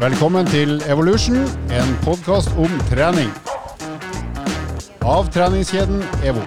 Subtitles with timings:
[0.00, 1.42] Velkommen til Evolution,
[1.76, 3.28] en podkast om trening.
[5.04, 6.40] Av treningskjeden EVO.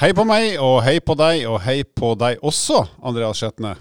[0.00, 3.74] Hei på meg, og hei på deg, og hei på deg også, Andreas Skjetne.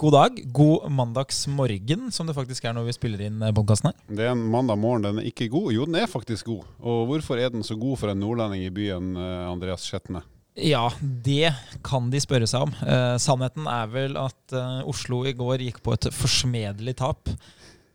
[0.00, 0.40] God dag.
[0.56, 4.00] God mandagsmorgen, som det faktisk er når vi spiller inn podkasten her.
[4.08, 5.74] Det er en mandag morgen, den er ikke god.
[5.76, 6.64] Jo, den er faktisk god.
[6.80, 10.24] Og hvorfor er den så god for en nordlending i byen, eh, Andreas Skjetne?
[10.54, 11.50] Ja, det
[11.82, 12.72] kan de spørre seg om.
[12.86, 17.26] Eh, sannheten er vel at eh, Oslo i går gikk på et forsmedelig tap.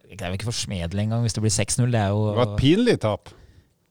[0.09, 1.85] Det er vel ikke forsmedelig engang hvis det blir 6-0.
[1.93, 3.31] Det er jo Det var et pinlig tap.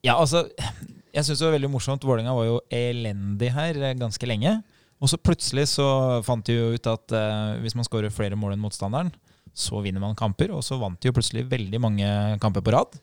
[0.05, 2.05] Ja, altså Jeg syns det var veldig morsomt.
[2.05, 4.59] Vålerenga var jo elendig her eh, ganske lenge.
[4.99, 5.87] Og så plutselig så
[6.27, 9.15] fant de jo ut at eh, hvis man skårer flere mål enn motstanderen,
[9.57, 10.53] så vinner man kamper.
[10.53, 12.11] Og så vant de jo plutselig veldig mange
[12.43, 12.99] kamper på rad.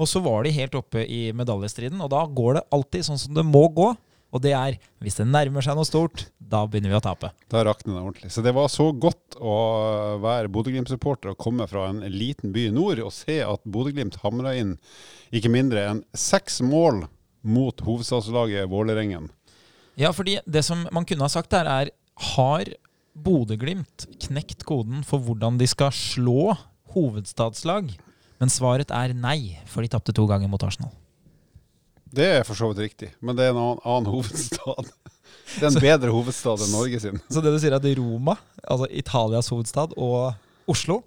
[0.00, 3.36] Og så var de helt oppe i medaljestriden, og da går det alltid sånn som
[3.36, 3.90] det må gå.
[4.32, 7.30] Og det er hvis det nærmer seg noe stort, da begynner vi å tape.
[7.52, 8.30] Da rakner det ordentlig.
[8.32, 9.56] Så det var så godt å
[10.22, 14.54] være Bodø-Glimt-supporter og komme fra en liten by i nord og se at Bodø-Glimt hamra
[14.56, 14.78] inn
[15.32, 17.04] ikke mindre enn seks mål
[17.42, 19.28] mot hovedstadslaget Vålerengen.
[20.00, 21.92] Ja, fordi det som man kunne ha sagt der, er
[22.32, 22.72] har
[23.12, 26.54] Bodø-Glimt knekt koden for hvordan de skal slå
[26.94, 27.92] hovedstadslag?
[28.40, 30.92] Men svaret er nei, for de tapte to ganger mot Arsenal.
[32.12, 34.92] Det er for så vidt riktig, men det er en annen, annen hovedstad.
[35.52, 37.20] Det er en bedre hovedstad enn Norge sin.
[37.32, 40.32] Så det du sier er at Roma, altså Italias hovedstad, og
[40.70, 41.00] Oslo,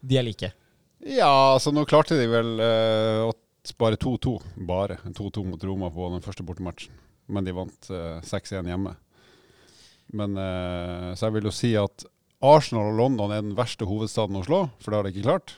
[0.00, 0.52] de er like?
[1.00, 3.32] Ja, altså nå klarte de vel eh, å
[3.66, 4.34] spare 2-2,
[4.68, 6.92] bare 2-2 mot Roma på den første bortematchen.
[7.30, 8.94] Men de vant eh, 6-1 hjemme.
[10.16, 12.04] Men eh, Så jeg vil jo si at
[12.44, 15.56] Arsenal og London er den verste hovedstaden å slå, for det har de ikke klart.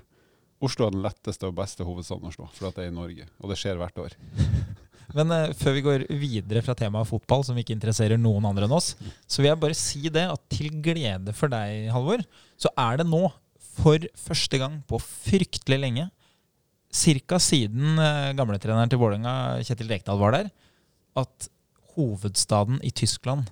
[0.62, 3.26] Oslo er den letteste og beste hovedstaden å slå, for at det er i Norge.
[3.42, 4.14] Og det skjer hvert år.
[5.16, 8.76] Men uh, før vi går videre fra temaet fotball, som ikke interesserer noen andre enn
[8.76, 8.94] oss,
[9.26, 12.24] så vil jeg bare si det at til glede for deg, Halvor,
[12.60, 13.26] så er det nå,
[13.72, 16.10] for første gang på fryktelig lenge,
[16.92, 17.38] ca.
[17.40, 20.52] siden uh, gamletreneren til Vålerenga, Kjetil Rekdal, var der,
[21.22, 21.48] at
[21.96, 23.48] hovedstaden i Tyskland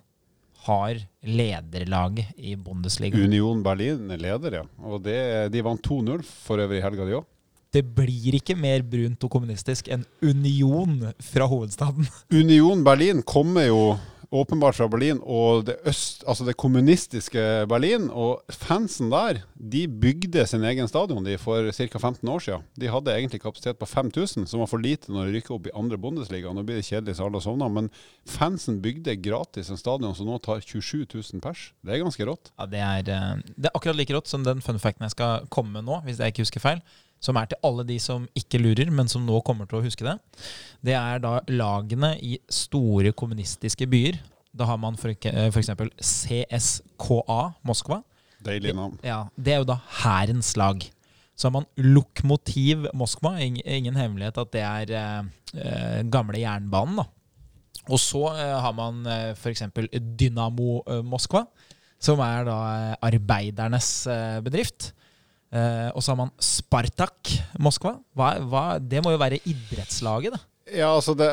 [0.66, 3.16] har lederlaget i Bundesliga.
[3.16, 4.64] Union Berlin er leder, ja.
[4.84, 5.16] Og det,
[5.54, 7.28] de vant 2-0 for øvrig i helga, de òg.
[7.70, 12.08] Det blir ikke mer brunt og kommunistisk enn Union fra hovedstaden.
[12.42, 13.82] Union Berlin kommer jo
[14.30, 18.08] åpenbart fra Berlin og det, øst, altså det kommunistiske Berlin.
[18.10, 21.98] Og fansen der de bygde sin egen stadion de for ca.
[21.98, 22.66] 15 år siden.
[22.80, 25.74] De hadde egentlig kapasitet på 5000, som var for lite når de rykka opp i
[25.74, 26.54] andre Bundesliga.
[26.54, 27.90] Nå blir det kjedelig så alle sovner, men
[28.26, 31.70] fansen bygde gratis en stadion som nå tar 27 000 pers.
[31.82, 32.50] Det er ganske rått.
[32.56, 35.46] Ja, det er, eh, det er akkurat like rått som den fun facten jeg skal
[35.50, 36.82] komme med nå, hvis jeg ikke husker feil
[37.20, 40.06] som er til alle de som ikke lurer, men som nå kommer til å huske
[40.06, 40.16] det.
[40.84, 44.18] Det er da lagene i store kommunistiske byer.
[44.56, 45.70] Da har man f.eks.
[46.00, 48.00] CSKA Moskva.
[48.44, 48.96] Deilig navn.
[49.04, 50.82] Ja, Det er jo da hærens lag.
[51.36, 53.34] Så har man Lokomotiv Moskva.
[53.40, 57.00] Ingen hemmelighet at det er eh, gamle jernbanen.
[57.02, 57.06] da.
[57.90, 59.62] Og så eh, har man eh, f.eks.
[60.20, 61.44] Dynamo eh, Moskva,
[62.00, 64.90] som er da eh, arbeidernes eh, bedrift.
[65.50, 67.96] Eh, og så har man Spartak Moskva.
[68.14, 70.44] Hva, hva, det må jo være idrettslaget, da?
[70.70, 71.32] Ja, altså det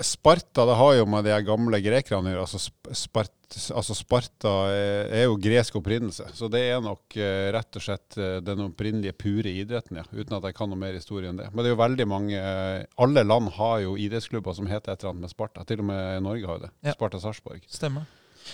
[0.00, 2.44] Sparta det har jo med de gamle grekerne å gjøre.
[2.44, 3.32] Altså, Spart,
[3.74, 6.28] altså Sparta er, jo gresk opprinnelse.
[6.38, 10.06] Så det er nok eh, rett og slett eh, den opprinnelige pure idretten, ja.
[10.12, 11.48] Uten at jeg kan noe mer historie enn det.
[11.50, 15.02] Men det er jo veldig mange eh, Alle land har jo idrettsklubber som heter et
[15.02, 15.66] eller annet med Sparta.
[15.66, 16.72] Til og med Norge har jo det.
[16.86, 16.94] Ja.
[16.94, 17.66] Sparta Sarpsborg.
[17.66, 18.06] Stemmer.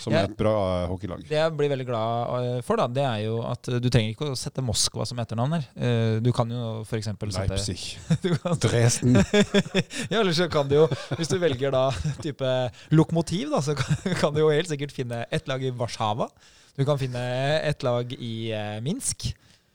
[0.02, 1.24] Som er et bra uh, hockeylag.
[1.28, 4.14] Det jeg blir veldig glad uh, for, da, det er jo at uh, du trenger
[4.14, 5.68] ikke å sette Moskva som etternavn her.
[6.24, 7.10] Du kan jo f.eks.
[7.10, 7.78] sette Leipzig.
[8.64, 9.20] Dresden.
[10.12, 10.88] ja, eller så kan du jo,
[11.18, 11.86] hvis du velger da
[12.24, 12.50] type
[12.94, 16.30] lokomotiv, da, så kan, kan du jo helt sikkert finne et lag i Warszawa.
[16.74, 17.22] Du kan finne
[17.62, 18.34] et lag i
[18.82, 19.30] Minsk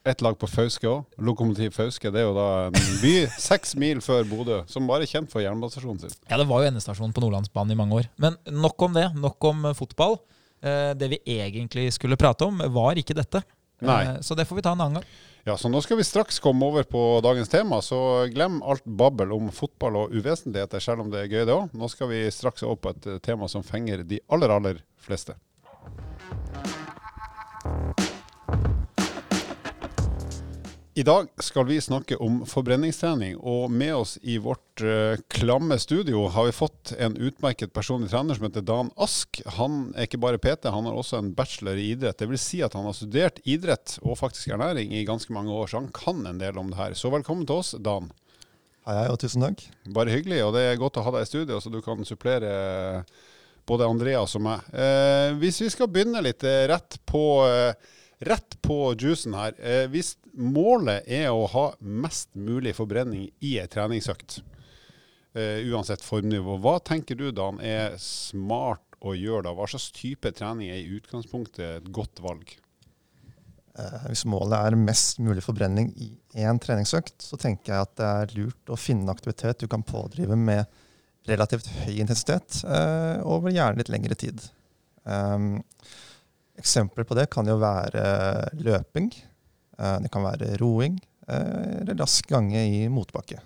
[0.07, 1.05] ett lag på Fauske òg.
[1.21, 2.11] Lokomotiv Fauske.
[2.13, 3.13] Det er jo da en by
[3.49, 6.17] seks mil før Bodø, som bare er kjent for jernbanestasjonen sin.
[6.29, 8.11] Ja, det var jo endestasjonen på Nordlandsbanen i mange år.
[8.21, 9.09] Men nok om det.
[9.19, 10.19] Nok om fotball.
[10.61, 13.43] Eh, det vi egentlig skulle prate om, var ikke dette.
[13.85, 14.01] Nei.
[14.05, 15.09] Eh, så det får vi ta en annen gang.
[15.47, 19.31] Ja, så Nå skal vi straks komme over på dagens tema, så glem alt babbel
[19.33, 21.71] om fotball og uvesentligheter, selv om det er gøy det òg.
[21.73, 25.39] Nå skal vi straks opp på et tema som fenger de aller, aller fleste.
[30.99, 36.25] I dag skal vi snakke om forbrenningstrening, og med oss i vårt uh, klamme studio
[36.27, 39.39] har vi fått en utmerket personlig trener som heter Dan Ask.
[39.55, 42.17] Han er ikke bare PT, han har også en bachelor i idrett.
[42.19, 45.69] Det vil si at han har studert idrett og faktisk ernæring i ganske mange år,
[45.71, 46.97] så han kan en del om det her.
[46.99, 48.09] Så velkommen til oss, Dan.
[48.83, 49.63] Hei, hei, og tusen takk.
[49.95, 53.05] Bare hyggelig, og det er godt å ha deg i studio, så du kan supplere
[53.71, 54.67] både Andreas og meg.
[54.75, 57.23] Uh, hvis vi skal begynne litt uh, rett på
[58.19, 59.55] rett på juicen her.
[59.59, 64.39] Eh, hvis målet er å ha mest mulig forbrenning i ei treningsøkt,
[65.37, 69.51] Uh, uansett formnivå, hva tenker du Dan er smart å gjøre da?
[69.53, 72.55] Hva slags type trening er i utgangspunktet et godt valg?
[73.77, 76.09] Uh, hvis målet er mest mulig forbrenning i
[76.41, 80.33] én treningsøkt, så tenker jeg at det er lurt å finne aktivitet du kan pådrive
[80.33, 80.65] med
[81.29, 84.41] relativt høy intensitet uh, over gjerne litt lengre tid.
[85.05, 85.59] Um,
[86.57, 89.13] eksempler på det kan jo være løping,
[90.03, 90.97] det kan være roing
[91.29, 93.39] uh, eller rask gange i motbakke.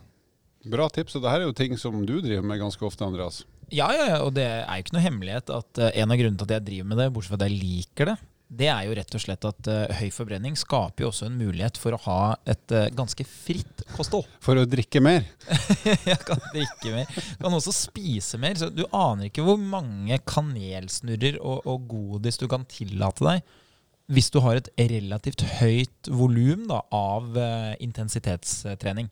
[0.63, 1.17] Bra tips.
[1.17, 3.43] og Dette er jo ting som du driver med ganske ofte, Andreas.
[3.73, 6.39] Ja, ja, ja, og det er jo ikke noe hemmelighet at uh, en av grunnene
[6.39, 8.19] til at jeg driver med det, bortsett fra at jeg liker det,
[8.53, 11.79] det er jo rett og slett at uh, høy forbrenning skaper jo også en mulighet
[11.81, 12.19] for å ha
[12.49, 14.27] et uh, ganske fritt kosthold.
[14.45, 15.25] For å drikke mer?
[16.05, 17.17] jeg kan drikke mer.
[17.41, 18.59] Kan også spise mer.
[18.59, 23.59] Så du aner ikke hvor mange kanelsnurrer og, og godis du kan tillate deg
[24.11, 29.07] hvis du har et relativt høyt volum av uh, intensitetstrening.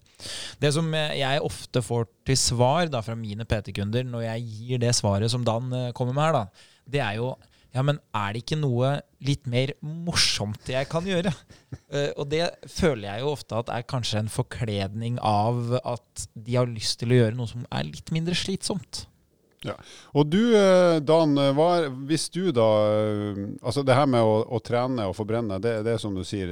[0.60, 4.92] Det som jeg ofte får til svar da, fra mine PT-kunder når jeg gir det
[4.98, 7.32] svaret som Dan kommer med her, da, det er jo
[7.72, 11.32] ja, men er det ikke noe litt mer morsomt jeg kan gjøre?
[11.88, 16.58] Uh, og det føler jeg jo ofte at er kanskje en forkledning av at de
[16.58, 19.06] har lyst til å gjøre noe som er litt mindre slitsomt.
[19.62, 19.76] Ja.
[20.18, 24.60] Og du eh, Dan, er, hvis du da eh, Altså det her med å, å
[24.66, 26.50] trene og forbrenne, det, det, er som du sier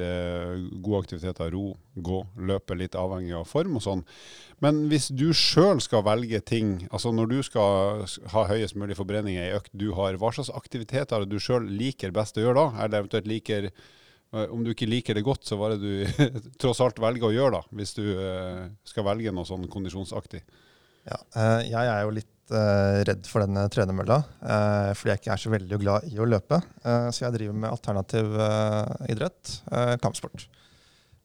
[0.77, 1.49] gode aktiviteter.
[1.55, 4.05] Ro, gå, løpe, litt avhengig av form og sånn.
[4.63, 8.03] Men hvis du sjøl skal velge ting, altså når du skal
[8.33, 11.67] ha høyest mulig forbrenning i ei økt du har, hva slags aktiviteter er du sjøl
[11.79, 12.83] liker best å gjøre da?
[12.83, 15.93] Er det eventuelt liker eh, Om du ikke liker det godt, så hva er det
[15.93, 16.25] du
[16.61, 20.43] tross alt velger å gjøre da, hvis du eh, skal velge noe sånn kondisjonsaktig?
[21.07, 24.17] Ja, eh, jeg er jo litt redd for denne trenermølla,
[24.97, 26.57] fordi jeg ikke er så veldig glad i å løpe.
[27.13, 28.33] Så jeg driver med alternativ
[29.11, 29.53] idrett,
[30.01, 30.47] kampsport.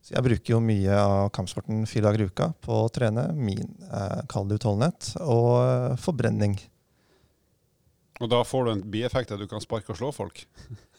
[0.04, 3.70] Så jeg bruker jo mye av kampsporten fire dager i uka på å trene min
[3.88, 6.58] eh, kalde utholdenhet og eh, forbrenning.
[8.20, 10.44] Og da får du en bieffekt at du kan sparke og slå folk?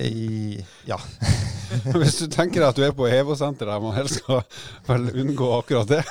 [0.00, 0.98] I, ja.
[1.96, 4.42] Hvis du tenker at du er på EVO-senter der man helst skal
[4.86, 6.02] vel unngå akkurat det,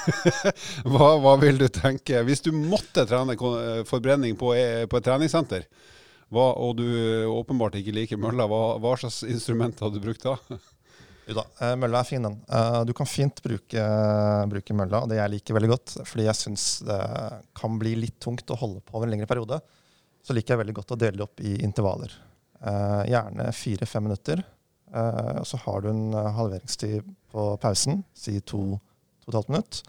[0.92, 2.24] hva, hva, vil du tenke?
[2.28, 5.68] Hvis du måtte trene eh, forbrenning på, e, på et treningssenter,
[6.34, 6.88] hva, og du
[7.30, 10.36] åpenbart ikke liker mølla, hva, hva slags instrument hadde du brukt da?
[11.26, 12.38] Jo da, eh, mølla er fin, den.
[12.50, 13.88] Eh, du kan fint bruke,
[14.52, 15.96] bruke mølla, og det jeg liker veldig godt.
[16.06, 17.00] Fordi jeg syns det
[17.58, 19.62] kan bli litt tungt å holde på over en lengre periode.
[20.26, 22.14] Så liker jeg veldig godt å dele det opp i intervaller.
[22.62, 24.44] Eh, gjerne fire-fem minutter.
[24.96, 27.04] Og så har du en halveringstid
[27.34, 28.78] på pausen, si to,
[29.20, 29.80] to og et halvt minutt.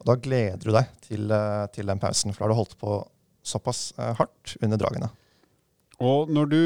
[0.00, 1.30] Og da gleder du deg til,
[1.76, 2.96] til den pausen, for da har du holdt på
[3.46, 5.12] såpass hardt under dragene.
[5.98, 6.58] Og når du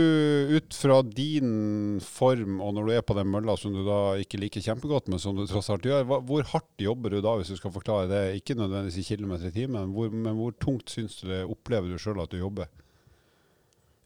[0.59, 4.41] ut fra din form, og når du er på den mølla som du da ikke
[4.43, 7.57] liker kjempegodt, men som du tross alt gjør, hvor hardt jobber du da, hvis du
[7.57, 8.23] skal forklare det?
[8.43, 12.21] Ikke nødvendigvis i kilometer i timen, men hvor tungt syns du det opplever du sjøl
[12.21, 12.69] at du jobber?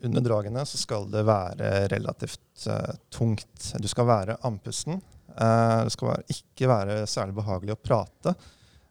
[0.05, 3.71] Under dragene så skal det være relativt uh, tungt.
[3.81, 5.01] Du skal være andpusten.
[5.33, 8.35] Uh, det skal være, ikke være særlig behagelig å prate.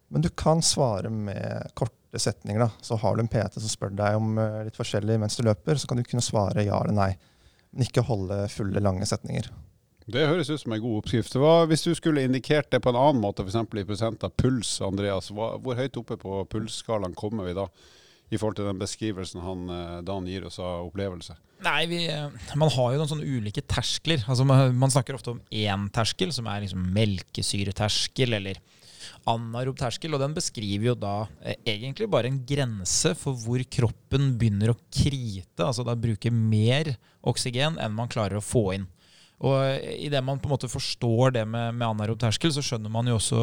[0.10, 2.66] Men du kan svare med korte setninger.
[2.66, 2.72] Da.
[2.82, 5.78] Så har du en PT som spør deg om uh, litt forskjellig mens du løper,
[5.78, 7.12] så kan du kunne svare ja eller nei.
[7.76, 9.52] Men ikke holde fulle, lange setninger.
[10.06, 11.36] Det høres ut som en god oppskrift.
[11.42, 13.58] Hva, hvis du skulle indikert det på en annen måte, f.eks.
[13.58, 17.66] i prosent av puls, Andreas, hva, hvor høyt oppe på pulsskalaen kommer vi da?
[18.34, 21.36] I forhold til den beskrivelsen han, eh, Dan gir oss av opplevelse?
[21.66, 24.24] Nei, vi, eh, Man har jo noen sånne ulike terskler.
[24.28, 28.60] Altså, man, man snakker ofte om én terskel, som er liksom melkesyreterskel, eller
[29.30, 34.34] anarob terskel, og den beskriver jo da eh, egentlig bare en grense for hvor kroppen
[34.40, 38.88] begynner å krite, altså da bruke mer oksygen enn man klarer å få inn.
[39.46, 42.94] Og eh, Idet man på en måte forstår det med, med anarob terskel, så skjønner
[42.94, 43.42] man jo også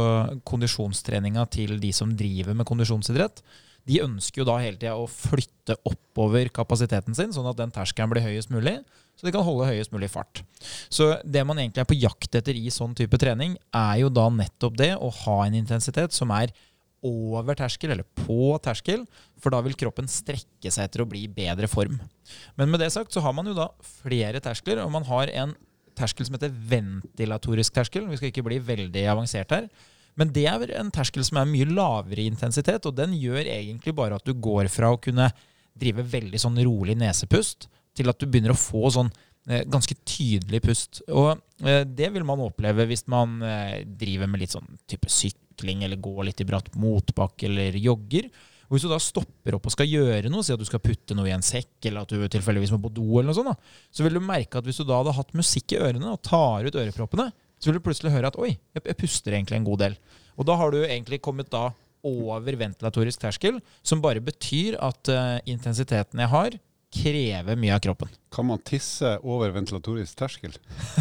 [0.48, 3.42] kondisjonstreninga til de som driver med kondisjonsidrett.
[3.88, 8.12] De ønsker jo da hele tida å flytte oppover kapasiteten sin, sånn at den terskelen
[8.12, 8.80] blir høyest mulig
[9.18, 10.42] så de kan holde høyest mulig fart.
[10.92, 14.28] Så det man egentlig er på jakt etter i sånn type trening, er jo da
[14.32, 16.54] nettopp det å ha en intensitet som er
[17.06, 19.04] over terskel, eller på terskel,
[19.42, 21.98] for da vil kroppen strekke seg etter å bli i bedre form.
[22.58, 23.68] Men med det sagt så har man jo da
[24.04, 25.54] flere terskler, og man har en
[25.98, 28.06] terskel som heter ventilatorisk terskel.
[28.08, 29.66] Vi skal ikke bli veldig avansert her.
[30.21, 33.95] Men det er en terskel som er mye lavere i intensitet, og den gjør egentlig
[33.97, 35.31] bare at du går fra å kunne
[35.73, 39.11] drive veldig sånn rolig nesepust til at du begynner å få sånn
[39.49, 41.02] eh, ganske tydelig pust.
[41.09, 45.85] Og eh, det vil man oppleve hvis man eh, driver med litt sånn type sykling
[45.87, 48.28] eller går litt i bratt motbakke eller jogger.
[48.69, 51.16] Og Hvis du da stopper opp og skal gjøre noe, si at du skal putte
[51.16, 53.88] noe i en sekk, eller at du tilfeldigvis må på do, eller noe sånt, da,
[53.92, 56.64] så vil du merke at hvis du da hadde hatt musikk i ørene og tar
[56.64, 57.26] ut øreproppene,
[57.62, 59.97] så vil du plutselig høre at oi, jeg, jeg puster egentlig en god del.
[60.35, 61.69] Og da har du egentlig kommet da
[62.02, 66.59] over ventilatorisk terskel, som bare betyr at uh, intensiteten jeg har,
[66.92, 68.11] krever mye av kroppen.
[68.33, 70.52] Kan man tisse over ventilatorisk terskel?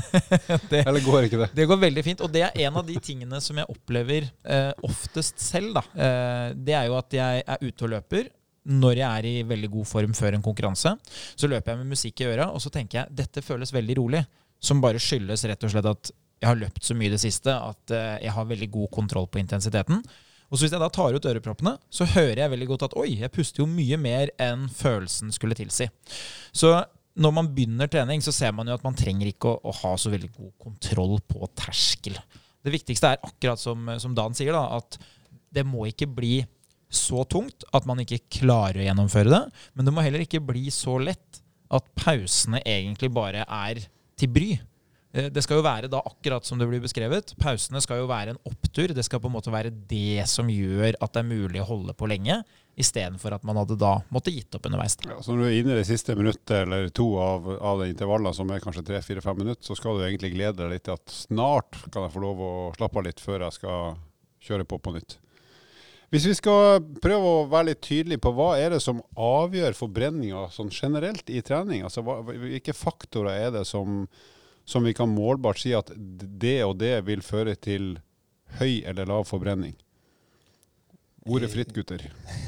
[0.72, 1.50] det, Eller går ikke det?
[1.58, 2.22] Det går veldig fint.
[2.24, 5.76] Og det er en av de tingene som jeg opplever eh, oftest selv.
[5.76, 5.84] Da.
[5.92, 8.32] Eh, det er jo at jeg er ute og løper.
[8.72, 10.94] Når jeg er i veldig god form før en konkurranse,
[11.36, 14.24] så løper jeg med musikk i øra, og så tenker jeg dette føles veldig rolig.
[14.62, 17.54] Som bare skyldes rett og slett at jeg har løpt så mye i det siste
[17.54, 20.02] at eh, jeg har veldig god kontroll på intensiteten.
[20.52, 23.22] Og så Hvis jeg da tar ut øreproppene, så hører jeg veldig godt at oi,
[23.22, 25.88] jeg puster jo mye mer enn følelsen skulle tilsi.
[26.52, 26.74] Så
[27.22, 29.94] når man begynner trening, så ser man jo at man trenger ikke å, å ha
[30.00, 32.18] så veldig god kontroll på terskel.
[32.62, 35.00] Det viktigste er akkurat som, som Dan sier, da, at
[35.56, 36.42] det må ikke bli
[36.92, 39.42] så tungt at man ikke klarer å gjennomføre det.
[39.76, 43.80] Men det må heller ikke bli så lett at pausene egentlig bare er
[44.20, 44.50] til bry.
[45.14, 47.34] Eh, det skal jo være da akkurat som det blir beskrevet.
[47.42, 48.94] Pausene skal jo være en opptur.
[48.96, 51.96] Det skal på en måte være det som gjør at det er mulig å holde
[51.98, 52.42] på lenge,
[52.80, 54.96] istedenfor at man hadde da måtte gitt opp underveis.
[55.04, 57.92] Ja, så når du er inne i det siste minuttet eller to av, av det
[57.92, 61.18] intervallet, som er kanskje tre-fire-fem minutter, så skal du egentlig glede deg litt til at
[61.18, 64.00] snart kan jeg få lov å slappe av litt før jeg skal
[64.42, 65.20] kjøre på på nytt.
[66.12, 70.50] Hvis vi skal prøve å være litt tydelige på hva er det som avgjør forbrenninga
[70.52, 74.02] sånn generelt i trening, altså hva, hvilke faktorer er det som
[74.66, 77.96] som vi kan målbart si at det og det vil føre til
[78.60, 79.76] høy eller lav forbrenning?
[81.30, 82.02] Ordet fritt, gutter.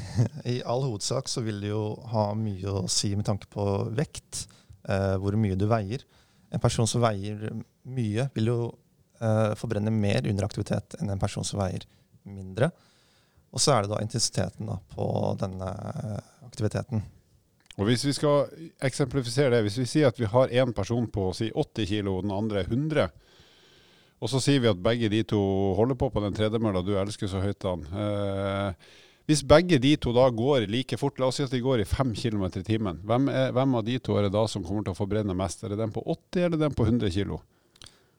[0.50, 4.48] I all hovedsak så vil det jo ha mye å si med tanke på vekt,
[4.88, 6.02] eh, hvor mye du veier.
[6.50, 7.52] En person som veier
[7.86, 8.58] mye, vil jo
[9.20, 11.86] eh, forbrenne mer under aktivitet enn en person som veier
[12.26, 12.72] mindre.
[13.54, 15.06] Og så er det da intensiteten da, på
[15.38, 17.04] denne eh, aktiviteten.
[17.74, 21.32] Og Hvis vi skal eksemplifisere det, hvis vi sier at vi har én person på
[21.34, 23.08] si 80 kg og den andre 100
[24.24, 25.40] og så sier vi at begge de to
[25.76, 27.82] holder på på den tredemølla du elsker så høyt, Dan.
[27.84, 28.92] Eh,
[29.28, 31.88] hvis begge de to da går like fort, la oss si at de går i
[31.88, 34.86] 5 km i timen, hvem, er, hvem, av de to er det da som kommer
[34.86, 35.64] til å forbrenne mest?
[35.64, 37.36] Er det den på 80 eller den på 100 kg?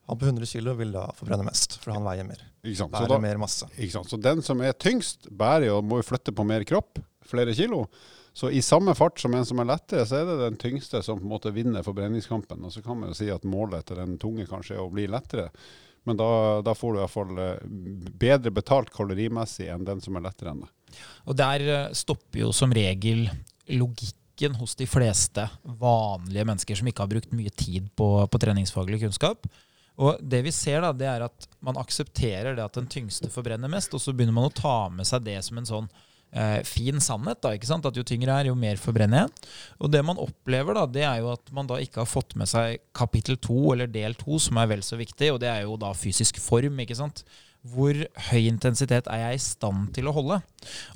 [0.06, 2.42] Han på 100 kg vil da forbrenne mest, for han veier mer.
[2.62, 2.94] Ikke sant?
[2.94, 3.70] Bærer da, mer masse.
[3.74, 4.12] Ikke sant?
[4.12, 7.88] Så den som er tyngst, bærer jo, må jo flytte på mer kropp, flere kilo.
[8.36, 11.22] Så i samme fart som en som er lettere, så er det den tyngste som
[11.22, 12.66] på en måte vinner forbrenningskampen.
[12.68, 15.06] Og så kan man jo si at målet til den tunge kanskje er å bli
[15.08, 15.48] lettere.
[16.04, 16.28] Men da,
[16.62, 21.00] da får du iallfall fall bedre betalt kalorimessig enn den som er lettere enn deg.
[21.32, 23.24] Og der eh, stopper jo som regel
[23.72, 29.00] logikken hos de fleste vanlige mennesker som ikke har brukt mye tid på, på treningsfaglig
[29.06, 29.48] kunnskap.
[29.96, 33.72] Og det vi ser da, det er at Man aksepterer det at den tyngste forbrenner
[33.72, 35.90] mest, og så begynner man å ta med seg det som en sånn
[36.32, 37.42] eh, fin sannhet.
[37.44, 37.86] da, ikke sant?
[37.86, 39.50] At jo tyngre er, jo mer forbrenner jeg.
[39.80, 42.50] Og det man opplever, da, det er jo at man da ikke har fått med
[42.52, 45.78] seg kapittel to, eller del to, som er vel så viktig, og det er jo
[45.82, 46.80] da fysisk form.
[46.84, 47.26] ikke sant?
[47.66, 47.98] Hvor
[48.30, 50.42] høy intensitet er jeg i stand til å holde?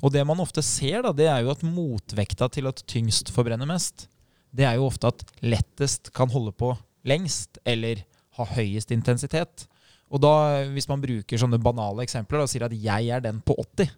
[0.04, 3.68] Og det man ofte ser, da, det er jo at motvekta til at tyngst forbrenner
[3.68, 4.06] mest,
[4.54, 6.72] det er jo ofte at lettest kan holde på
[7.06, 8.02] lengst, eller
[8.38, 9.66] ha høyest intensitet.
[10.10, 10.32] Og da,
[10.74, 13.92] hvis man bruker sånne banale eksempler og sier at jeg er den på 80,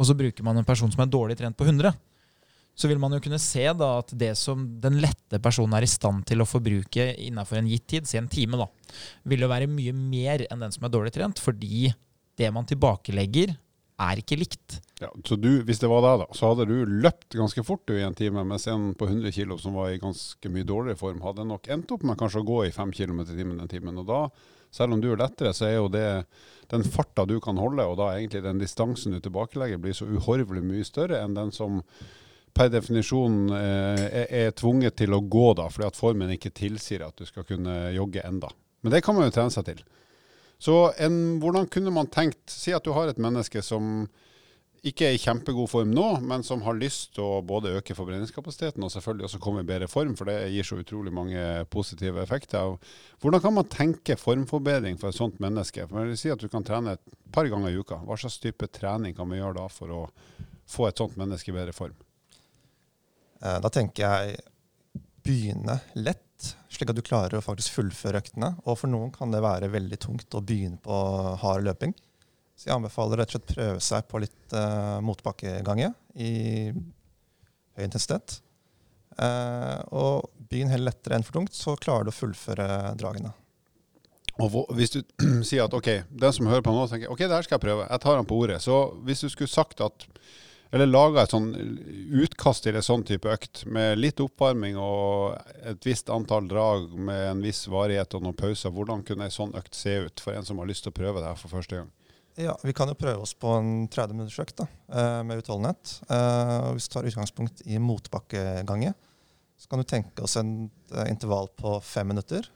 [0.00, 1.92] og så bruker man en person som er dårlig trent på 100,
[2.80, 5.90] så vil man jo kunne se da at det som den lette personen er i
[5.90, 8.70] stand til å forbruke innenfor en gitt tid, si en time, da,
[9.28, 11.90] vil jo være mye mer enn den som er dårlig trent, fordi
[12.40, 13.52] det man tilbakelegger,
[14.00, 14.78] er ikke likt.
[15.02, 18.00] Ja, så du, Hvis det var deg, da, så hadde du løpt ganske fort i
[18.00, 21.44] en time, mens en på 100 kg som var i ganske mye dårligere form, hadde
[21.48, 24.00] nok endt opp med kanskje å gå i 5 km i timen den timen.
[24.00, 24.22] Og da,
[24.74, 26.06] selv om du er lettere, så er jo det
[26.70, 30.62] den farta du kan holde, og da egentlig den distansen du tilbakelegger, blir så uhorvelig
[30.62, 31.80] mye større enn den som
[32.54, 37.04] per definisjon eh, er, er, tvunget til å gå, da, fordi at formen ikke tilsier
[37.06, 38.50] at du skal kunne jogge enda.
[38.82, 39.82] Men det kan man jo trene seg til.
[40.60, 44.04] Så en, hvordan kunne man tenkt Si at du har et menneske som
[44.86, 48.84] ikke er i kjempegod form nå, men som har lyst til å både øke forbrenningskapasiteten
[48.86, 52.78] og selvfølgelig også komme i bedre form, for det gir så utrolig mange positive effekter.
[53.20, 55.84] Hvordan kan man tenke formforbedring for et sånt menneske?
[55.84, 58.00] For jeg vil si at Du kan trene et par ganger i uka.
[58.08, 60.00] Hva slags type trening kan vi gjøre da for å
[60.70, 61.98] få et sånt menneske i bedre form?
[63.42, 64.40] Eh, da tenker jeg
[65.20, 68.54] begynne lett, slik at du klarer å faktisk fullføre øktene.
[68.64, 70.96] Og for noen kan det være veldig tungt å begynne på
[71.42, 71.92] hard løping.
[72.60, 76.32] Så jeg anbefaler rett og slett prøve seg på litt uh, motbakkegange i
[76.68, 78.42] høy intensitet.
[79.16, 82.66] Uh, og begynn heller lettere enn for tungt, så klarer du å fullføre
[83.00, 83.32] dragene.
[84.44, 85.00] Og hvis du
[85.48, 87.86] sier at ok, den som hører på nå, tenker ok, det her skal jeg prøve,
[87.88, 88.58] jeg tar han på ordet.
[88.64, 90.04] Så hvis du skulle sagt at
[90.70, 91.48] eller laga et sånn
[92.22, 95.32] utkast til en sånn type økt, med litt oppvarming og
[95.66, 99.56] et visst antall drag med en viss varighet og noen pauser, hvordan kunne en sånn
[99.58, 101.80] økt se ut for en som har lyst til å prøve det her for første
[101.80, 101.90] gang?
[102.40, 106.00] Ja, Vi kan jo prøve oss på en 30 minutters økt da, eh, med utholdenhet.
[106.08, 108.94] Eh, Hvis vi tar utgangspunkt i motbakkegange,
[109.58, 112.48] så kan du tenke oss en eh, intervall på fem minutter.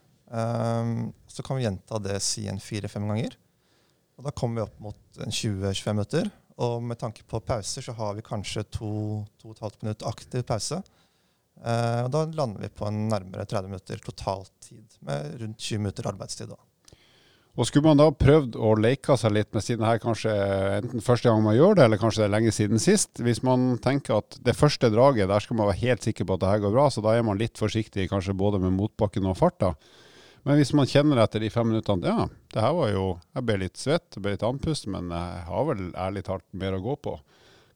[1.28, 3.36] Så kan vi gjenta det si en fire-fem ganger.
[4.18, 4.96] Og Da kommer vi opp mot
[5.28, 6.30] 20-25 minutter.
[6.58, 10.02] Og med tanke på pauser så har vi kanskje to, to og et halvt minutt
[10.02, 10.80] aktiv pause.
[11.60, 16.48] Og Da lander vi på en nærmere 30 minutter totaltid, med rundt 20 minutter arbeidstid.
[16.48, 16.56] da.
[17.54, 20.32] Og Skulle man da prøvd å leke seg litt med siden her kanskje
[20.80, 23.20] enten første gang man gjør det, eller kanskje det er lenge siden sist.
[23.22, 26.42] Hvis man tenker at det første draget, der skal man være helt sikker på at
[26.42, 29.38] det her går bra, så da er man litt forsiktig kanskje både med motbakken og
[29.38, 29.70] farta.
[30.44, 33.54] Men hvis man kjenner etter de fem minuttene ja, det her var jo Jeg ble
[33.62, 36.98] litt svett, jeg ble litt andpust, men jeg har vel ærlig talt mer å gå
[37.06, 37.14] på.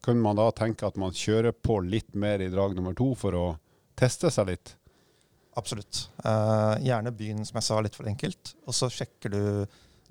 [0.04, 3.38] Kunne man da tenke at man kjører på litt mer i drag nummer to for
[3.38, 3.46] å
[3.98, 4.74] teste seg litt?
[5.58, 6.04] Absolutt.
[6.22, 8.54] Uh, gjerne begynn som jeg sa, litt for enkelt.
[8.68, 9.42] Og så sjekker du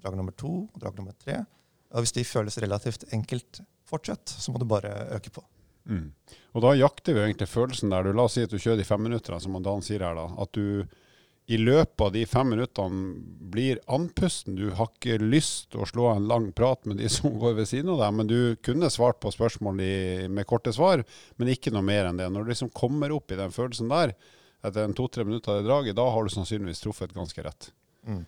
[0.01, 1.41] drag nummer to og drag nummer tre.
[1.95, 4.27] Og hvis de føles relativt enkelt fortsett.
[4.27, 5.43] så må du bare øke på.
[5.87, 6.11] Mm.
[6.57, 8.87] Og da jakter vi egentlig følelsen der du La oss si at du kjører de
[8.87, 10.17] fem minuttene, som Dan sier her.
[10.17, 10.83] da, At du
[11.47, 13.13] i løpet av de fem minuttene
[13.53, 14.57] blir andpusten.
[14.59, 17.69] Du har ikke lyst til å slå en lang prat med de som går ved
[17.71, 19.93] siden av deg, men du kunne svart på spørsmål i,
[20.27, 21.05] med korte svar,
[21.39, 22.27] men ikke noe mer enn det.
[22.33, 24.11] Når du liksom kommer opp i den følelsen der,
[24.69, 27.69] etter en to-tre minutter i draget, da har du sannsynligvis truffet ganske rett.
[28.07, 28.23] Mm.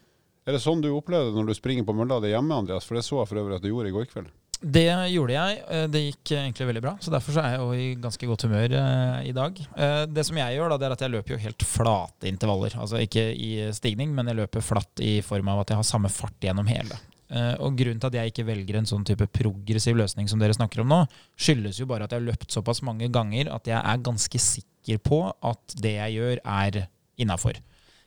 [0.47, 2.87] Er det sånn du opplevde det når du springer på mølla di hjemme, Andreas?
[2.87, 4.31] For det så jeg for øvrig at du gjorde i går kveld.
[4.59, 5.59] Det gjorde jeg.
[5.71, 6.93] Eh, det gikk egentlig veldig bra.
[6.99, 9.61] Så derfor så er jeg jo i ganske godt humør eh, i dag.
[9.77, 12.75] Eh, det som jeg gjør, da, det er at jeg løper jo helt flate intervaller.
[12.75, 16.11] Altså ikke i stigning, men jeg løper flatt i form av at jeg har samme
[16.11, 16.99] fart gjennom hele.
[17.29, 20.55] Eh, og grunnen til at jeg ikke velger en sånn type progressiv løsning som dere
[20.57, 21.03] snakker om nå,
[21.37, 25.01] skyldes jo bare at jeg har løpt såpass mange ganger at jeg er ganske sikker
[25.05, 26.85] på at det jeg gjør, er
[27.21, 27.59] innafor.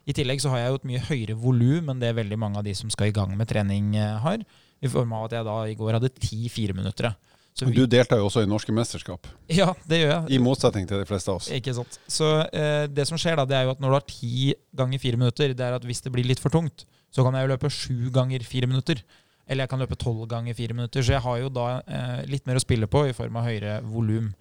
[0.03, 2.67] I tillegg så har jeg jo et mye høyere volum enn det veldig mange av
[2.67, 4.43] de som skal i gang med trening, har.
[4.83, 7.13] I form av at jeg da i går hadde ti fireminuttere.
[7.61, 9.29] Du deltar jo også i norske mesterskap.
[9.53, 10.23] Ja, det gjør jeg.
[10.33, 11.51] I motsetning til de fleste av oss.
[11.53, 11.99] Ikke sant.
[12.11, 15.03] Så eh, det som skjer da, det er jo at når du har ti ganger
[15.03, 17.53] fire minutter, det er at hvis det blir litt for tungt, så kan jeg jo
[17.53, 19.03] løpe sju ganger fire minutter.
[19.53, 21.05] Eller jeg kan løpe tolv ganger fire minutter.
[21.05, 23.77] Så jeg har jo da eh, litt mer å spille på i form av høyere
[23.85, 24.33] volum.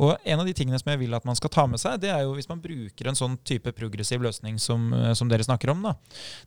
[0.00, 2.12] Og en av de tingene som jeg vil at man skal ta med seg, det
[2.14, 5.74] er jo hvis man bruker en sånn type progressiv løsning som, eh, som dere snakker
[5.74, 5.96] om, da.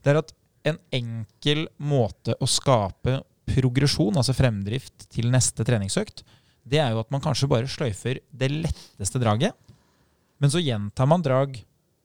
[0.01, 0.33] Det er at
[0.65, 6.23] en enkel måte å skape progresjon, altså fremdrift, til neste treningsøkt,
[6.65, 9.53] det er jo at man kanskje bare sløyfer det letteste draget.
[10.41, 11.59] Men så gjentar man drag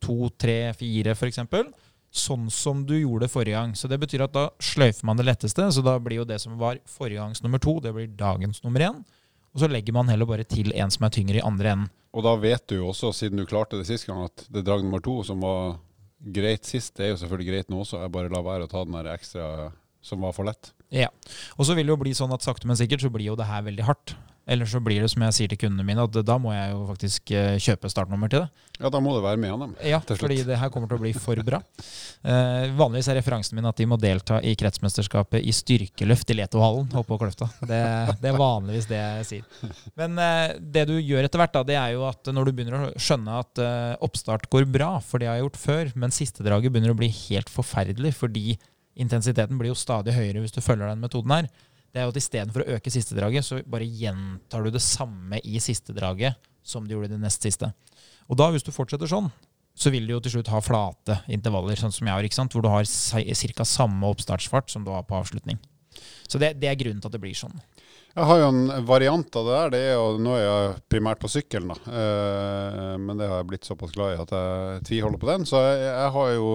[0.04, 1.40] to, tre, fire f.eks.
[2.10, 3.76] Sånn som du gjorde forrige gang.
[3.78, 5.68] Så det betyr at da sløyfer man det letteste.
[5.70, 8.82] Så da blir jo det som var forrige gangs nummer to, det blir dagens nummer
[8.88, 9.02] én.
[9.54, 11.92] Og så legger man heller bare til en som er tyngre i andre enden.
[12.10, 14.82] Og da vet du jo også, siden du klarte det sist gang, at det drag
[14.82, 15.78] nummer to som var
[16.20, 18.00] greit sist, det er jo selvfølgelig greit nå også.
[18.02, 19.70] Jeg bare lar være å ta den der ekstra
[20.02, 20.72] som var for lett.
[20.90, 21.08] Ja.
[21.56, 23.46] Og så vil det jo bli sånn at sakte, men sikkert så blir jo det
[23.46, 24.16] her veldig hardt.
[24.50, 26.80] Eller så blir det som jeg sier til kundene mine, at da må jeg jo
[26.88, 28.66] faktisk eh, kjøpe startnummer til det.
[28.80, 29.74] Ja, da må det være med av dem.
[29.86, 31.60] Ja, fordi det her kommer til å bli for bra.
[32.26, 36.90] Eh, vanligvis er referansen min at de må delta i kretsmesterskapet i styrkeløft i Letohallen
[36.90, 37.50] oppe på Kløfta.
[37.60, 37.80] Det,
[38.22, 39.70] det, er vanligvis det jeg sier.
[40.00, 42.88] Men eh, det du gjør etter hvert, da, det er jo at når du begynner
[42.88, 46.46] å skjønne at eh, oppstart går bra, for det har jeg gjort før, men siste
[46.46, 48.58] draget begynner å bli helt forferdelig fordi
[49.00, 51.50] intensiteten blir jo stadig høyere hvis du følger den metoden her.
[51.90, 55.40] Det er jo at Istedenfor å øke siste draget, så bare gjentar du det samme
[55.42, 57.72] i siste draget som du gjorde i det nest siste.
[58.30, 59.30] Og da, hvis du fortsetter sånn,
[59.74, 62.54] så vil du jo til slutt ha flate intervaller, sånn som jeg har, ikke sant?
[62.54, 63.66] hvor du har ca.
[63.66, 65.58] samme oppstartsfart som du har på avslutning.
[66.28, 67.56] Så det, det, er grunnen til at det blir sånn.
[68.10, 69.72] Jeg har jo en variant av det der.
[69.74, 71.94] det er jo, Nå er jeg primært på sykkelen, da.
[72.02, 75.46] Eh, men det har jeg blitt såpass glad i at jeg tviholder på den.
[75.46, 76.48] Så jeg, jeg har jo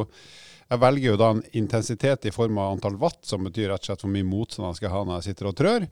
[0.72, 3.92] jeg velger jo da en intensitet i form av antall watt, som betyr rett og
[3.92, 5.90] slett hvor mye motstand jeg skal ha når jeg sitter og trør.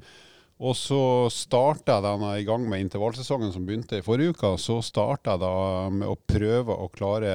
[0.64, 1.02] Og så
[1.34, 4.52] starter jeg da i gang med intervallsesongen som begynte i forrige uke.
[4.62, 7.34] Så starter jeg da med å prøve å klare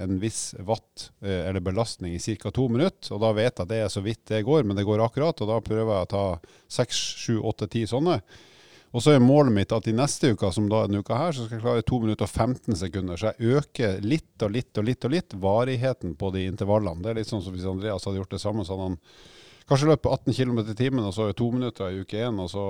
[0.00, 2.50] en viss watt eh, eller belastning i ca.
[2.50, 3.12] to minutter.
[3.14, 5.40] Og da vet jeg at det er så vidt det går, men det går akkurat.
[5.44, 6.26] Og da prøver jeg å ta
[6.80, 8.18] seks, sju, åtte, ti sånne.
[8.96, 11.34] Og så er målet mitt at i neste uke, som da er denne uka her,
[11.36, 13.20] så skal jeg klare 2 minutter og 15 sekunder.
[13.20, 17.04] Så jeg øker litt og litt og litt og litt varigheten på de intervallene.
[17.04, 18.96] Det er litt sånn som hvis Andreas hadde gjort det samme, så hadde han
[19.68, 22.48] kanskje løpt på 18 km i timen, og så to minutter i uke én, og
[22.54, 22.64] så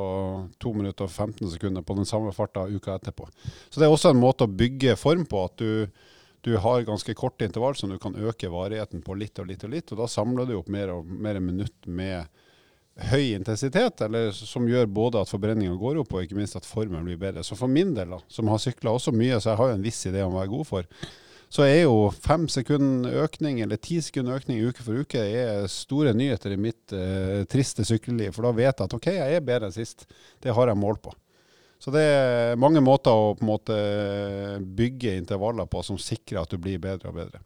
[0.65, 3.29] 2 minutter og 15 sekunder på den samme farta uka etterpå.
[3.71, 5.87] Så det er også en måte å bygge form på, at du,
[6.43, 9.77] du har ganske korte intervall som du kan øke varigheten på litt og litt og
[9.77, 12.27] litt, og da samler du opp mer og mer minutt med
[12.97, 17.05] høy intensitet, eller som gjør både at forbrenninga går opp, og ikke minst at formen
[17.05, 17.45] blir bedre.
[17.45, 19.85] Så for min del, da, som har sykla også mye, så jeg har jo en
[19.85, 20.89] viss idé om hva jeg er god for,
[21.57, 26.11] så er jo fem sekunder økning eller ti sekunder økning uke for uke er store
[26.17, 28.33] nyheter i mitt eh, triste sykkelliv.
[28.35, 30.09] For da vet jeg at OK, jeg er bedre enn sist.
[30.43, 31.15] Det har jeg mål på.
[31.79, 33.77] Så det er mange måter å på en måte
[34.79, 37.43] bygge intervaller på som sikrer at du blir bedre og bedre.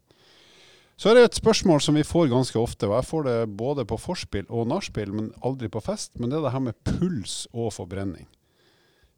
[1.00, 3.86] Så er det et spørsmål som vi får ganske ofte, og jeg får det både
[3.88, 6.12] på forspill og nachspiel, men aldri på fest.
[6.20, 8.26] Men det er det her med puls og forbrenning.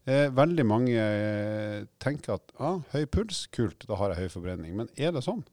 [0.07, 4.77] Eh, veldig mange eh, tenker at ah, høy puls, kult, da har jeg høy forbrenning.
[4.79, 5.43] Men er det sånn?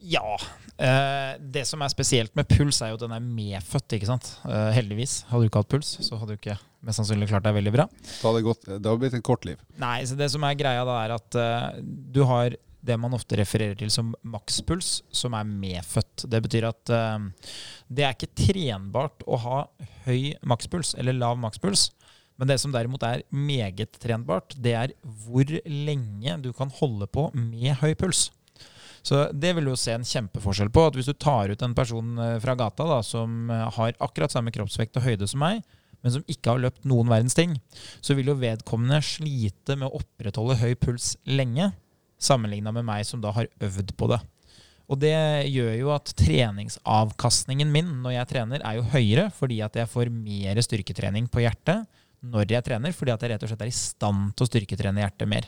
[0.00, 0.38] Ja.
[0.80, 4.32] Eh, det som er spesielt med puls, er jo at den er medfødt, ikke sant.
[4.48, 5.26] Eh, heldigvis.
[5.28, 6.56] Hadde du ikke hatt puls, så hadde du ikke
[6.88, 7.88] mest sannsynlig klart deg veldig bra.
[7.92, 9.60] Da hadde det, gått, det hadde blitt et kort liv.
[9.84, 13.36] Nei, så det som er greia da, er at eh, du har det man ofte
[13.40, 16.26] refererer til som makspuls, som er medfødt.
[16.32, 17.28] Det betyr at uh,
[17.88, 19.62] det er ikke trenbart å ha
[20.06, 21.90] høy makspuls eller lav makspuls.
[22.40, 27.28] Men det som derimot er meget trenbart, det er hvor lenge du kan holde på
[27.36, 28.30] med høy puls.
[29.04, 30.86] Så det vil du se en kjempeforskjell på.
[30.88, 34.32] at Hvis du tar ut en person eh, fra gata da, som eh, har akkurat
[34.32, 35.60] samme kroppsvekt og høyde som meg,
[36.00, 37.58] men som ikke har løpt noen verdens ting,
[38.00, 41.70] så vil jo vedkommende slite med å opprettholde høy puls lenge
[42.20, 44.20] sammenligna med meg som da har øvd på det.
[44.90, 45.14] Og det
[45.46, 50.10] gjør jo at treningsavkastningen min når jeg trener, er jo høyere fordi at jeg får
[50.10, 51.86] mer styrketrening på hjertet
[52.20, 55.00] når jeg trener, fordi at jeg rett og slett er i stand til å styrketrene
[55.00, 55.46] hjertet mer.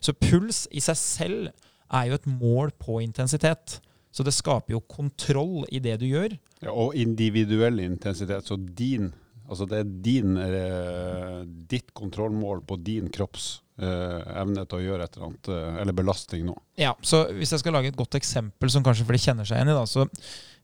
[0.00, 1.50] Så puls i seg selv
[1.90, 3.80] er jo et mål på intensitet.
[4.10, 6.34] Så det skaper jo kontroll i det du gjør.
[6.62, 8.46] Ja, og individuell intensitet.
[8.46, 9.10] Så din,
[9.50, 13.48] altså det er din, eh, ditt kontrollmål på din kropps
[13.80, 16.54] eh, evne til å gjøre et eller annet, eh, eller belastning nå.
[16.80, 19.72] Ja, så Hvis jeg skal lage et godt eksempel som kanskje flere kjenner seg igjen
[19.74, 20.06] i da, så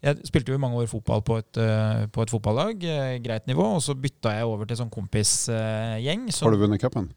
[0.04, 1.58] Jeg spilte jo mange år fotball på et,
[2.12, 2.82] på et fotballag,
[3.24, 6.26] greit nivå, og så bytta jeg over til sånn kompisgjeng.
[6.28, 7.08] Så, Har du vunnet cupen?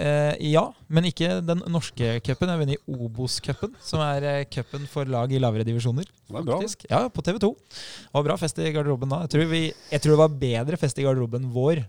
[0.00, 2.50] Eh, ja, men ikke den norske cupen.
[2.52, 6.08] Jeg vinner Obos-cupen, som er eh, cupen for lag i lavere divisjoner.
[6.30, 6.44] Er.
[6.46, 6.86] Faktisk.
[6.88, 7.50] Ja, på TV 2.
[7.50, 9.24] Det var bra fest i garderoben da.
[9.26, 11.82] Jeg tror, vi, jeg tror, det var bedre fest i garderoben vår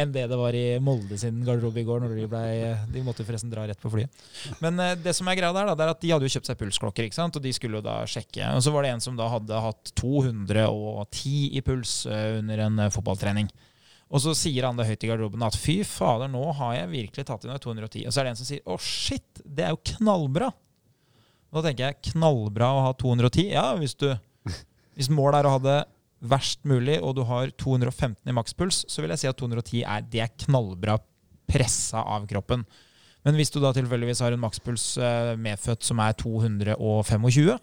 [0.00, 2.02] enn det det var i Molde sin garderobe i går.
[2.04, 4.24] Når de, ble, de måtte forresten dra rett på flyet.
[4.64, 6.50] Men eh, det som er greia der, da, det er at de hadde jo kjøpt
[6.50, 7.38] seg pulsklokker, ikke sant?
[7.38, 8.54] og de skulle jo da sjekke.
[8.56, 12.86] Og så var det en som da hadde hatt 210 i puls eh, under en
[12.86, 13.52] eh, fotballtrening.
[14.12, 17.24] Og så sier han det høyt i garderoben at fy fader, nå har jeg virkelig
[17.28, 18.04] tatt inn 210.
[18.06, 20.50] Og så er det en som sier å shit, det er jo knallbra.
[21.50, 23.50] Og da tenker jeg knallbra å ha 210.
[23.54, 24.10] Ja, hvis, du,
[24.98, 25.80] hvis målet er å ha det
[26.24, 30.08] verst mulig, og du har 215 i makspuls, så vil jeg si at 210 er,
[30.08, 30.98] det er knallbra
[31.50, 32.64] pressa av kroppen.
[33.24, 37.56] Men hvis du da tilfeldigvis har en makspuls eh, medfødt som er 225,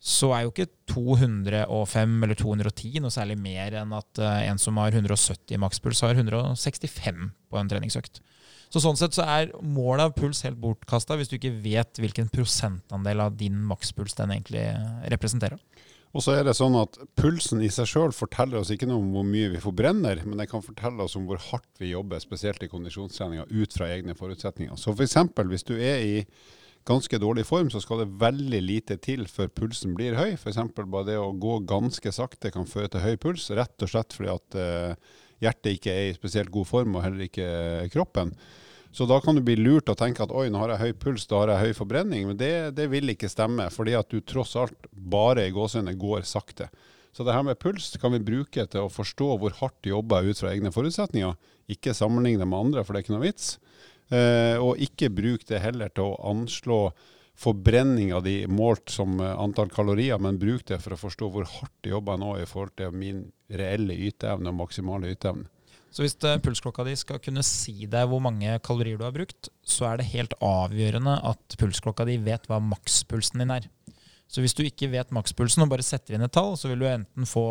[0.00, 4.80] så er jo ikke 205 eller 210 noe særlig mer enn at uh, en som
[4.80, 8.22] har 170 i makspuls, har 165 på en treningsøkt.
[8.70, 12.30] Så Sånn sett så er målet av puls helt bortkasta hvis du ikke vet hvilken
[12.32, 14.62] prosentandel av din makspuls den egentlig
[15.10, 15.58] representerer.
[16.10, 19.12] Og så er det sånn at Pulsen i seg sjøl forteller oss ikke noe om
[19.14, 22.64] hvor mye vi forbrenner, men det kan fortelle oss om hvor hardt vi jobber, spesielt
[22.66, 24.74] i kondisjonstreninga, ut fra egne forutsetninger.
[24.80, 25.20] Så f.eks.
[25.52, 26.16] hvis du er i
[26.88, 30.34] ganske dårlig form, så skal det veldig lite til før pulsen blir høy.
[30.36, 30.60] F.eks.
[30.80, 34.32] bare det å gå ganske sakte kan føre til høy puls, rett og slett fordi
[34.32, 35.12] at uh,
[35.44, 38.34] hjertet ikke er i spesielt god form, og heller ikke kroppen.
[38.90, 41.28] Så da kan du bli lurt og tenke at oi, nå har jeg høy puls,
[41.30, 42.24] da har jeg høy forbrenning.
[42.26, 46.26] Men det, det vil ikke stemme, fordi at du tross alt bare i gåsehudene går
[46.26, 46.66] sakte.
[47.14, 50.26] Så det her med puls kan vi bruke til å forstå hvor hardt du jobber
[50.26, 51.38] ut fra egne forutsetninger.
[51.70, 53.54] Ikke sammenligne med andre, for det er ikke noe vits.
[54.10, 56.80] Eh, og ikke bruk det heller til å anslå
[57.40, 61.86] forbrenninga di målt som eh, antall kalorier, men bruk det for å forstå hvor hardt
[61.86, 65.48] jeg jobber nå i forhold til min reelle yteevne og maksimale yteevne.
[65.90, 69.48] Så hvis uh, pulsklokka di skal kunne si deg hvor mange kalorier du har brukt,
[69.66, 73.66] så er det helt avgjørende at pulsklokka di vet hva makspulsen din er.
[74.30, 76.86] Så hvis du ikke vet makspulsen og bare setter inn et tall, så vil du
[76.86, 77.42] enten få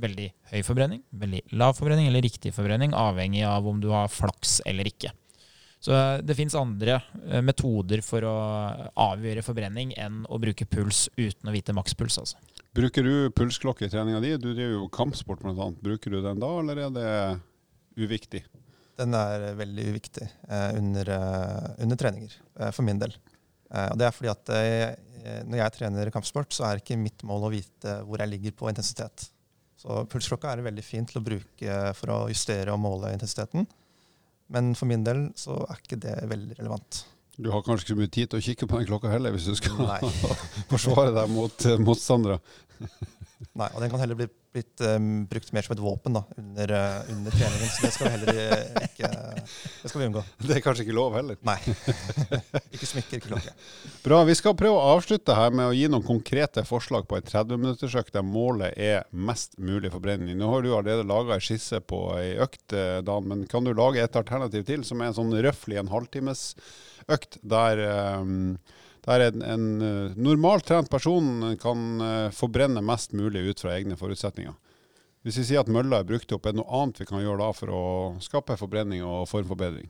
[0.00, 4.62] veldig høy forbrenning, veldig lav forbrenning eller riktig forbrenning, avhengig av om du har flaks
[4.64, 5.12] eller ikke.
[5.86, 8.34] Så eh, det fins andre eh, metoder for å
[9.06, 12.18] avgjøre forbrenning enn å bruke puls uten å vite makspuls.
[12.24, 12.40] Altså.
[12.74, 14.32] Bruker du pulsklokke i treninga di?
[14.34, 15.70] Du driver jo kampsport bl.a.
[15.86, 17.12] Bruker du den da, eller er det
[18.02, 18.42] uviktig?
[18.98, 23.14] Den er veldig uviktig eh, under, eh, under, treninger, eh, for min del.
[23.70, 24.56] Eh, og det er fordi at
[25.46, 28.68] når jeg trener kampsport, så er ikke mitt mål å vite hvor jeg ligger på
[28.70, 29.28] intensitet.
[29.76, 33.66] Så pulsklokka er veldig fint til å bruke for å justere og måle intensiteten.
[34.52, 37.02] Men for min del så er ikke det veldig relevant.
[37.36, 39.48] Du har kanskje ikke så mye tid til å kikke på den klokka heller, hvis
[39.50, 39.76] du skal
[40.72, 42.38] forsvare deg mot uh, motstandere?
[43.56, 46.70] Nei, og den kan heller bli blitt um, brukt mer som et våpen da, under,
[46.72, 47.72] uh, under treningen.
[47.72, 49.10] Så det skal vi heller eh, ikke
[49.82, 50.22] Det skal vi unngå.
[50.40, 51.36] Det er kanskje ikke lov heller.
[51.46, 51.56] Nei.
[52.74, 53.52] ikke smykker, ikke klokke.
[54.04, 54.22] Bra.
[54.28, 58.16] Vi skal prøve å avslutte her med å gi noen konkrete forslag på en 30-minuttersøkt
[58.16, 60.38] der målet er mest mulig forbrenning.
[60.40, 62.72] Nå har du allerede laga ei skisse på ei økt,
[63.06, 67.40] Dan, men kan du lage et alternativ til som er en sånn røftlig en halvtimesøkt
[67.44, 67.84] der
[68.22, 68.56] um,
[69.06, 73.98] der en, en eh, normalt trent person kan uh, forbrenne mest mulig ut fra egne
[73.98, 74.54] forutsetninger.
[75.26, 77.40] Hvis vi sier at mølla er brukt opp, er det noe annet vi kan gjøre
[77.42, 77.84] da for å
[78.22, 79.88] skape forbrenning og formforbedring?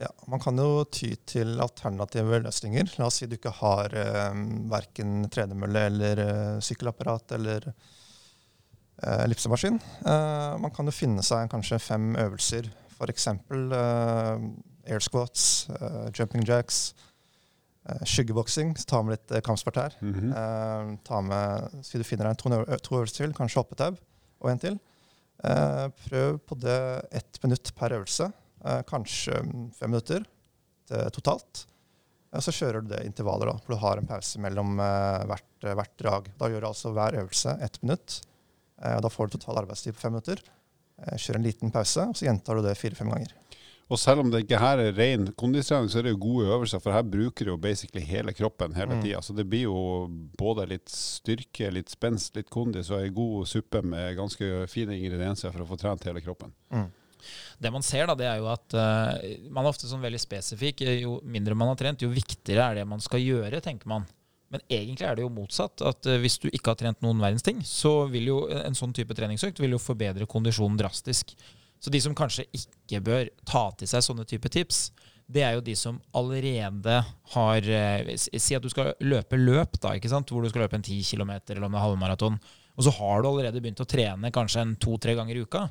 [0.00, 2.88] Ja, Man kan jo ty til alternative løsninger.
[2.96, 4.38] La oss si du ikke har eh,
[4.72, 9.76] verken tredemølle eller eh, sykkelapparat eller eh, ellipsemaskin.
[10.04, 13.28] Eh, man kan jo finne seg kanskje fem øvelser, f.eks.
[13.32, 14.46] Eh,
[14.88, 16.94] air squats, eh, jumping jacks,
[17.88, 19.96] Uh, så ta med litt kampsport her.
[20.00, 20.30] Mm -hmm.
[20.36, 22.50] uh, ta med, Si du finner deg to,
[22.96, 23.96] øvelser til, kanskje hoppetau
[24.40, 24.78] og en til.
[26.04, 28.32] Prøv på det ett minutt per øvelse.
[28.86, 29.32] kanskje
[29.72, 30.24] fem minutter
[31.12, 31.66] totalt.
[32.32, 35.98] Og så kjører du det intervaller, da, hvor du har en pause mellom hvert, hvert,
[35.98, 36.28] drag.
[36.38, 38.20] Da gjør du altså hver øvelse ett minutt.
[38.76, 40.42] da får du total arbeidstid på fem minutter.
[41.16, 43.32] kjør en liten pause, og så gjentar du det fire-fem ganger.
[43.90, 46.78] Og selv om det ikke her er ren kondistrening, så er det jo gode øvelser,
[46.82, 49.02] for her bruker du jo basically hele kroppen hele mm.
[49.02, 49.22] tida.
[49.26, 49.80] Så det blir jo
[50.38, 55.50] både litt styrke, litt spenst, litt kondis og ei god suppe med ganske fine ingredienser
[55.50, 56.54] for å få trent hele kroppen.
[56.70, 56.86] Mm.
[57.58, 59.10] Det man ser, da, det er jo at uh,
[59.50, 60.86] man er ofte sånn veldig spesifikk.
[61.02, 64.06] Jo mindre man har trent, jo viktigere er det man skal gjøre, tenker man.
[64.50, 65.82] Men egentlig er det jo motsatt.
[65.82, 68.94] at uh, Hvis du ikke har trent noen verdens ting, så vil jo en sånn
[68.96, 71.34] type treningsøkt vil jo forbedre kondisjonen drastisk.
[71.80, 74.90] Så de som kanskje ikke bør ta til seg sånne type tips,
[75.30, 76.96] det er jo de som allerede
[77.34, 80.30] har eh, Si at du skal løpe løp, da, ikke sant?
[80.30, 82.40] hvor du skal løpe en 10 km eller om det er halvmaraton.
[82.76, 85.68] Og så har du allerede begynt å trene kanskje en to-tre ganger i uka.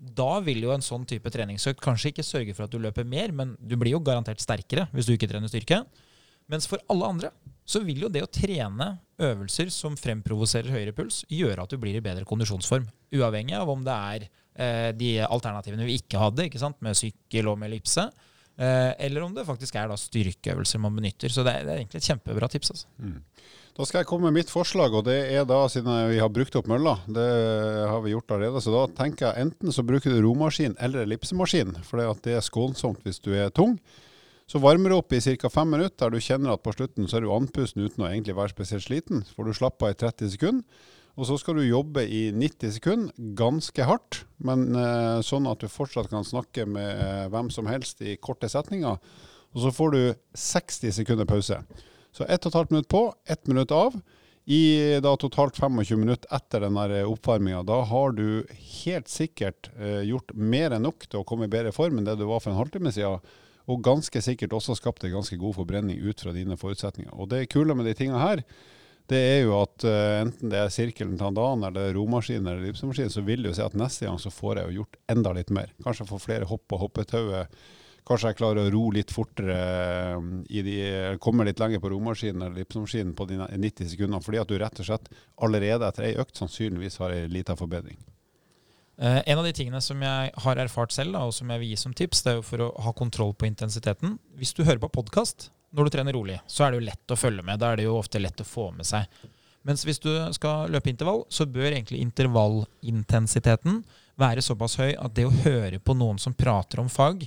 [0.00, 3.32] Da vil jo en sånn type treningsøkt kanskje ikke sørge for at du løper mer,
[3.36, 5.82] men du blir jo garantert sterkere hvis du ikke trener styrke.
[6.50, 7.30] Mens for alle andre
[7.68, 11.98] så vil jo det å trene øvelser som fremprovoserer høyere puls, gjøre at du blir
[11.98, 12.88] i bedre kondisjonsform.
[13.14, 16.76] Uavhengig av om det er de alternativene vi ikke hadde, ikke sant?
[16.84, 18.08] med sykkel og med ellipse.
[18.60, 21.32] Eh, eller om det faktisk er da styrkeøvelser man benytter.
[21.32, 22.74] Så det er, det er egentlig et kjempebra tips.
[22.74, 22.90] Altså.
[23.00, 23.22] Mm.
[23.78, 26.58] Da skal jeg komme med mitt forslag, og det er da, siden vi har brukt
[26.58, 27.24] opp mølla, det
[27.88, 31.78] har vi gjort allerede, så da tenker jeg enten så bruker du romaskin eller ellipsemaskin,
[31.86, 33.78] for det er skånsomt hvis du er tung.
[34.50, 35.48] Så varmer du opp i ca.
[35.48, 38.34] fem minutter, der du kjenner at på slutten så er du andpusten uten å egentlig
[38.36, 39.22] være spesielt sliten.
[39.36, 40.88] Får du slappe av i 30 sekunder.
[41.18, 45.68] Og så skal du jobbe i 90 sekunder, ganske hardt, men eh, sånn at du
[45.70, 49.00] fortsatt kan snakke med eh, hvem som helst i korte setninger.
[49.50, 50.02] Og så får du
[50.38, 51.58] 60 sekunder pause.
[52.14, 53.98] Så 1 12 minutt på, 1 minutt av.
[54.50, 57.60] I da totalt 25 minutter etter den oppvarminga.
[57.68, 58.46] Da har du
[58.84, 62.16] helt sikkert eh, gjort mer enn nok til å komme i bedre form enn det
[62.18, 63.20] du var for en halvtime siden.
[63.70, 67.12] Og ganske sikkert også skapt en ganske god forbrenning ut fra dine forutsetninger.
[67.14, 68.42] Og det kule med de tinga her,
[69.10, 73.10] det er jo at uh, enten det er sirkelen til Dan eller romaskin eller ellipsemaskin,
[73.12, 75.52] så vil det jo si at neste gang så får jeg jo gjort enda litt
[75.54, 75.74] mer.
[75.84, 77.60] Kanskje jeg får flere hopp på hoppetauet.
[78.08, 79.56] Kanskje jeg klarer å ro litt fortere,
[80.48, 80.76] eh, de,
[81.22, 84.22] komme litt lenger på romaskinen eller ellipsemaskinen på de 90 sekundene.
[84.24, 85.10] Fordi at du rett og slett
[85.42, 88.00] allerede etter ei økt sannsynligvis har ei lita forbedring.
[89.00, 91.70] Uh, en av de tingene som jeg har erfart selv, da, og som jeg vil
[91.72, 94.18] gi som tips, det er jo for å ha kontroll på intensiteten.
[94.36, 97.18] Hvis du hører på podkast, når du trener rolig, så er det jo lett å
[97.18, 97.60] følge med.
[97.62, 99.06] Da er det jo ofte lett å få med seg.
[99.66, 103.82] Mens hvis du skal løpe intervall, så bør egentlig intervallintensiteten
[104.20, 107.26] være såpass høy at det å høre på noen som prater om fag,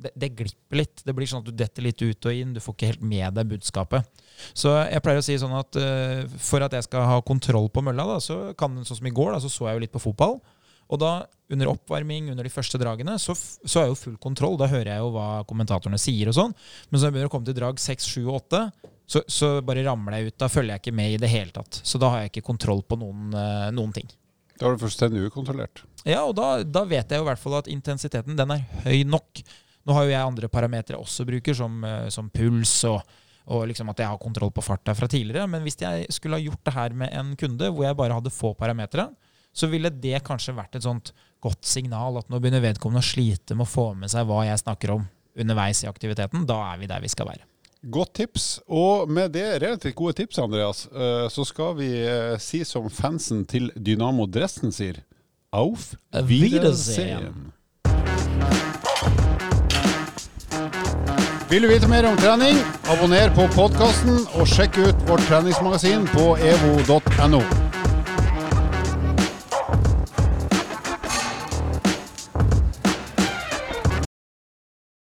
[0.00, 1.02] det, det, glipper litt.
[1.04, 2.54] Det blir sånn at du detter litt ut og inn.
[2.56, 4.22] Du får ikke helt med deg budskapet.
[4.56, 7.82] Så jeg pleier å si sånn at uh, for at jeg skal ha kontroll på
[7.84, 10.00] mølla, da, så kan sånn som i går, da, så så jeg jo litt på
[10.00, 10.38] fotball.
[10.90, 11.12] Og da,
[11.50, 14.56] under oppvarming, under de første dragene, så, så er jo full kontroll.
[14.60, 16.54] Da hører jeg jo hva kommentatorene sier og sånn.
[16.88, 18.62] Men så når jeg begynner å komme til drag 6, 7 og 8,
[19.10, 20.36] så, så, bare ramler jeg ut.
[20.38, 21.80] Da følger jeg ikke med i det hele tatt.
[21.82, 24.06] Så da har jeg ikke kontroll på noen, uh, noen ting.
[24.54, 25.82] Da har du fullstendig ukontrollert.
[26.04, 29.02] Ja, og da, da, vet jeg jo i hvert fall at intensiteten den er høy
[29.08, 29.42] nok.
[29.88, 33.00] Nå har jo jeg andre parametere jeg også bruker, som, uh, som puls og,
[33.50, 35.48] og liksom at jeg har kontroll på farta fra tidligere.
[35.50, 38.34] Men hvis jeg skulle ha gjort det her med en kunde hvor jeg bare hadde
[38.36, 39.08] få parametere,
[39.52, 43.56] så ville det kanskje vært et sånt godt signal at nå begynner vedkommende å slite
[43.56, 45.06] med å få med seg hva jeg snakker om
[45.40, 46.44] underveis i aktiviteten.
[46.48, 47.46] Da er vi der vi skal være.
[47.80, 48.48] Godt tips.
[48.68, 53.46] Og med det relativt gode tips, Andreas, eh, så skal vi eh, si som fansen
[53.48, 55.00] til Dynamo Dresden sier
[55.56, 57.48] Auf Wiedersehen.
[61.50, 62.60] Vil du vite mer om trening,
[62.92, 67.42] abonner på podkasten og sjekk ut vårt treningsmagasin på evo.no.